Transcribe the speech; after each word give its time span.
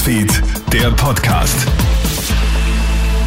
Newsfeed, 0.00 0.42
der 0.72 0.90
Podcast. 0.92 1.66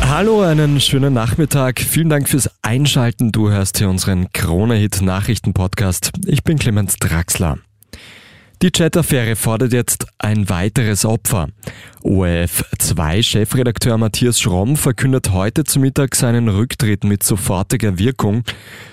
Hallo, 0.00 0.40
einen 0.40 0.80
schönen 0.80 1.12
Nachmittag. 1.12 1.78
Vielen 1.78 2.08
Dank 2.08 2.26
fürs 2.26 2.48
Einschalten. 2.62 3.32
Du 3.32 3.50
hörst 3.50 3.76
hier 3.76 3.90
unseren 3.90 4.32
Krone-Hit 4.32 5.02
Nachrichten-Podcast. 5.02 6.12
Ich 6.24 6.42
bin 6.42 6.58
Clemens 6.58 6.96
Draxler. 6.96 7.58
Die 8.62 8.70
Chat-Affäre 8.70 9.36
fordert 9.36 9.72
jetzt 9.72 10.06
ein 10.18 10.48
weiteres 10.48 11.04
Opfer. 11.04 11.48
ORF2-Chefredakteur 12.02 13.98
Matthias 13.98 14.40
Schromm 14.40 14.76
verkündet 14.76 15.32
heute 15.32 15.64
zu 15.64 15.80
Mittag 15.80 16.14
seinen 16.14 16.48
Rücktritt 16.48 17.04
mit 17.04 17.22
sofortiger 17.22 17.98
Wirkung. 17.98 18.44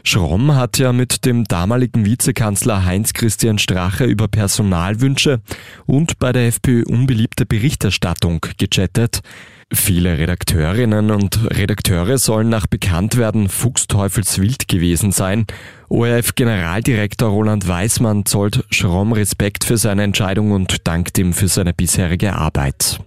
Schromm 0.04 0.56
hat 0.56 0.78
ja 0.78 0.92
mit 0.92 1.26
dem 1.26 1.44
damaligen 1.44 2.06
Vizekanzler 2.06 2.86
Heinz-Christian 2.86 3.60
Strache 3.60 4.06
über 4.06 4.28
Personalwünsche 4.28 5.42
und 5.86 6.20
bei 6.20 6.32
der 6.32 6.48
FPÖ 6.48 6.84
unbeliebte 6.88 7.46
Berichterstattung 7.46 8.46
gechattet. 8.58 9.22
Viele 9.74 10.18
Redakteurinnen 10.18 11.12
und 11.12 11.50
Redakteure 11.50 12.18
sollen 12.18 12.50
nach 12.50 12.68
Bekanntwerden 12.68 13.48
fuchsteufelswild 13.48 14.68
gewesen 14.68 15.14
sein. 15.14 15.46
ORF-Generaldirektor 15.88 17.30
Roland 17.30 17.68
Weismann 17.68 18.26
zollt 18.26 18.66
Schromm 18.70 19.14
Respekt 19.14 19.64
für 19.64 19.78
seine 19.78 20.04
Entscheidung 20.04 20.52
und 20.52 20.88
dankt 20.88 21.18
ihm 21.18 21.32
für 21.32 21.48
seine 21.48 21.74
bisherige 21.74 22.34
Arbeit. 22.34 23.00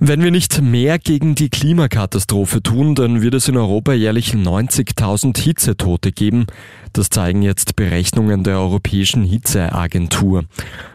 Wenn 0.00 0.24
wir 0.24 0.32
nicht 0.32 0.60
mehr 0.60 0.98
gegen 0.98 1.36
die 1.36 1.48
Klimakatastrophe 1.48 2.60
tun, 2.60 2.96
dann 2.96 3.22
wird 3.22 3.34
es 3.34 3.46
in 3.46 3.56
Europa 3.56 3.92
jährlich 3.92 4.34
90.000 4.34 5.38
Hitzetote 5.38 6.10
geben. 6.10 6.46
Das 6.92 7.10
zeigen 7.10 7.42
jetzt 7.42 7.76
Berechnungen 7.76 8.42
der 8.42 8.58
Europäischen 8.58 9.22
Hitzeagentur. 9.22 10.46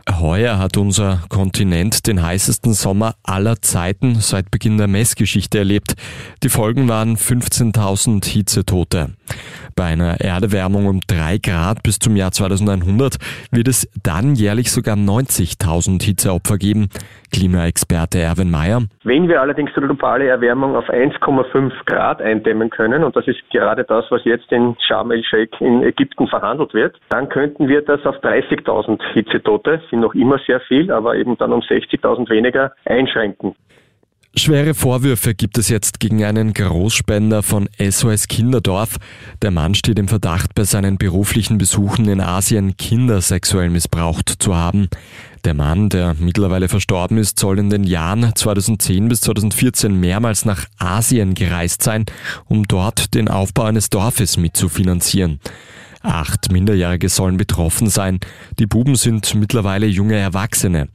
Heuer 0.10 0.58
hat 0.60 0.76
unser 0.76 1.24
Kontinent 1.30 2.08
den 2.08 2.22
heißesten 2.22 2.74
Sommer 2.74 3.16
aller 3.24 3.62
Zeiten 3.62 4.20
seit 4.20 4.52
Beginn 4.52 4.78
der 4.78 4.88
Messgeschichte 4.88 5.60
erlebt. 5.60 5.96
Die 6.44 6.50
Folgen 6.50 6.90
waren 6.90 7.16
15.000 7.16 8.26
Hitzetote. 8.26 9.12
Bei 9.80 9.94
einer 9.94 10.20
Erderwärmung 10.20 10.88
um 10.88 11.00
drei 11.08 11.38
Grad 11.38 11.84
bis 11.84 12.00
zum 12.00 12.18
Jahr 12.18 12.32
2100 12.34 13.16
wird 13.54 13.70
es 13.70 13.90
dann 14.04 14.36
jährlich 14.36 14.74
sogar 14.74 14.98
90.000 14.98 16.04
Hitzeopfer 16.04 16.58
geben. 16.58 16.90
Klimaexperte 17.32 18.20
Erwin 18.20 18.52
Mayer. 18.52 18.82
Wenn 19.06 19.30
wir 19.30 19.40
allerdings 19.40 19.72
die 19.78 19.80
globale 19.80 20.28
Erwärmung 20.28 20.76
auf 20.76 20.90
1,5 20.90 21.72
Grad 21.86 22.22
eindämmen 22.22 22.70
können, 22.70 23.06
und 23.06 23.16
das 23.16 23.26
ist 23.26 23.40
gerade 23.54 23.86
das, 23.86 24.04
was 24.10 24.26
jetzt 24.26 24.52
in 24.52 24.76
Sharm 24.86 25.12
el-Sheikh 25.12 25.56
in 25.62 25.82
Ägypten 25.82 26.28
verhandelt 26.28 26.74
wird, 26.74 27.00
dann 27.08 27.30
könnten 27.30 27.70
wir 27.70 27.82
das 27.82 28.06
auf 28.06 28.18
30.000 28.18 29.00
Hitzetote, 29.14 29.82
sind 29.90 30.02
noch 30.02 30.14
immer 30.14 30.40
sehr 30.46 30.60
viel, 30.60 30.92
aber 30.92 31.16
eben 31.16 31.38
dann 31.38 31.54
um 31.54 31.62
60.000 31.62 32.30
weniger 32.30 32.74
einschränken. 32.84 33.56
Schwere 34.40 34.74
Vorwürfe 34.74 35.36
gibt 35.36 35.58
es 35.58 35.68
jetzt 35.68 36.00
gegen 36.00 36.24
einen 36.24 36.54
Großspender 36.54 37.44
von 37.44 37.68
SOS 37.78 38.30
Kinderdorf. 38.30 38.96
Der 39.42 39.52
Mann 39.52 39.76
steht 39.76 40.00
im 40.00 40.08
Verdacht, 40.08 40.56
bei 40.56 40.64
seinen 40.64 40.98
beruflichen 40.98 41.58
Besuchen 41.58 42.08
in 42.08 42.22
Asien 42.22 42.78
Kinder 42.78 43.20
sexuell 43.20 43.70
missbraucht 43.70 44.36
zu 44.40 44.56
haben. 44.56 44.88
Der 45.44 45.54
Mann, 45.54 45.90
der 45.90 46.16
mittlerweile 46.18 46.70
verstorben 46.70 47.18
ist, 47.18 47.38
soll 47.38 47.60
in 47.60 47.70
den 47.70 47.84
Jahren 47.84 48.34
2010 48.34 49.10
bis 49.10 49.20
2014 49.22 49.94
mehrmals 49.94 50.46
nach 50.46 50.68
Asien 50.78 51.34
gereist 51.34 51.84
sein, 51.84 52.06
um 52.46 52.66
dort 52.66 53.14
den 53.16 53.28
Aufbau 53.28 53.64
eines 53.64 53.90
Dorfes 53.90 54.38
mitzufinanzieren. 54.38 55.42
Acht 56.02 56.52
Minderjährige 56.52 57.10
sollen 57.10 57.38
betroffen 57.38 57.90
sein. 57.90 58.20
Die 58.58 58.68
Buben 58.68 58.96
sind 58.96 59.36
mittlerweile 59.36 59.86
junge 59.86 60.16
Erwachsene. 60.16 60.88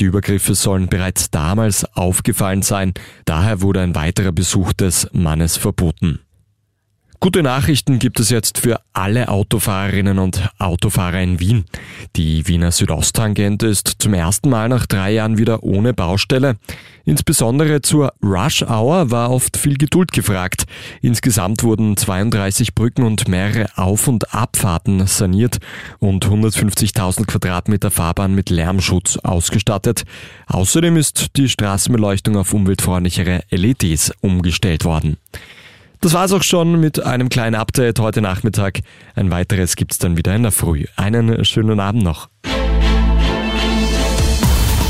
Die 0.00 0.04
Übergriffe 0.04 0.54
sollen 0.54 0.88
bereits 0.88 1.30
damals 1.30 1.84
aufgefallen 1.94 2.62
sein. 2.62 2.94
Daher 3.26 3.60
wurde 3.60 3.82
ein 3.82 3.94
weiterer 3.94 4.32
Besuch 4.32 4.72
des 4.72 5.08
Mannes 5.12 5.56
verboten. 5.56 6.20
Gute 7.18 7.42
Nachrichten 7.42 7.98
gibt 7.98 8.20
es 8.20 8.28
jetzt 8.28 8.58
für 8.58 8.80
alle 8.92 9.28
Autofahrerinnen 9.28 10.18
und 10.18 10.50
Autofahrer 10.58 11.20
in 11.22 11.40
Wien. 11.40 11.64
Die 12.14 12.46
Wiener 12.46 12.70
Südosttangente 12.70 13.66
ist 13.66 13.96
zum 13.98 14.12
ersten 14.12 14.50
Mal 14.50 14.68
nach 14.68 14.86
drei 14.86 15.12
Jahren 15.12 15.38
wieder 15.38 15.62
ohne 15.62 15.94
Baustelle. 15.94 16.56
Insbesondere 17.06 17.80
zur 17.80 18.12
Rush 18.22 18.62
Hour 18.62 19.10
war 19.10 19.30
oft 19.30 19.56
viel 19.56 19.78
Geduld 19.78 20.12
gefragt. 20.12 20.66
Insgesamt 21.00 21.62
wurden 21.62 21.96
32 21.96 22.74
Brücken 22.74 23.04
und 23.04 23.28
mehrere 23.28 23.66
Auf- 23.76 24.08
und 24.08 24.34
Abfahrten 24.34 25.06
saniert 25.06 25.58
und 25.98 26.26
150.000 26.26 27.26
Quadratmeter 27.26 27.90
Fahrbahn 27.90 28.34
mit 28.34 28.50
Lärmschutz 28.50 29.16
ausgestattet. 29.18 30.04
Außerdem 30.48 30.96
ist 30.96 31.36
die 31.36 31.48
Straßenbeleuchtung 31.48 32.36
auf 32.36 32.52
umweltfreundlichere 32.52 33.42
LEDs 33.50 34.12
umgestellt 34.20 34.84
worden. 34.84 35.16
Das 36.00 36.12
war's 36.12 36.32
auch 36.32 36.42
schon 36.42 36.78
mit 36.78 37.02
einem 37.02 37.28
kleinen 37.28 37.54
Update 37.54 37.98
heute 38.00 38.20
Nachmittag. 38.20 38.80
Ein 39.14 39.30
weiteres 39.30 39.76
gibt's 39.76 39.98
dann 39.98 40.16
wieder 40.16 40.34
in 40.34 40.42
der 40.42 40.52
Früh. 40.52 40.84
Einen 40.96 41.44
schönen 41.44 41.80
Abend 41.80 42.02
noch. 42.02 42.28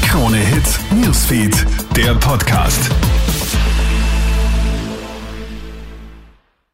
Krone 0.02 0.38
Hits, 0.38 0.80
Newsfeed, 0.90 1.66
der 1.96 2.14
Podcast. 2.14 2.90